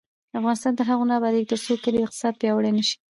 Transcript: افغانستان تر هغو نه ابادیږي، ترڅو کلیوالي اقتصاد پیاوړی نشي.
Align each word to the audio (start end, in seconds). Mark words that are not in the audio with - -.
افغانستان 0.39 0.73
تر 0.77 0.85
هغو 0.89 1.03
نه 1.09 1.13
ابادیږي، 1.19 1.49
ترڅو 1.51 1.73
کلیوالي 1.83 2.05
اقتصاد 2.07 2.33
پیاوړی 2.41 2.71
نشي. 2.77 2.95